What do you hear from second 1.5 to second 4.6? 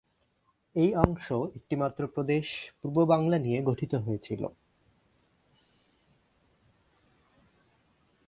একটিমাত্র প্রদেশ পূর্ব বাংলা নিয়ে গঠিত হয়েছিল।